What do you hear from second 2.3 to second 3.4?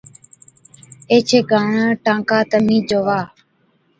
تمهِين چووا۔